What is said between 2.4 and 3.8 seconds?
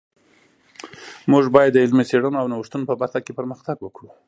او نوښتونو په برخه کی پرمختګ